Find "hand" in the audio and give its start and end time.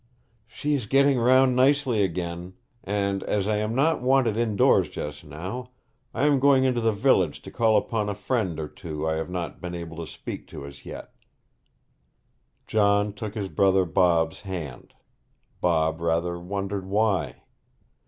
14.41-14.95